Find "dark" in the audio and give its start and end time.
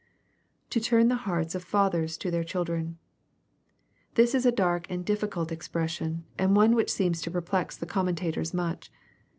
4.51-4.87